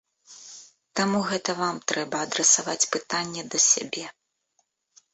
[0.99, 4.05] Таму гэта вам трэба адрасаваць пытанне да сябе.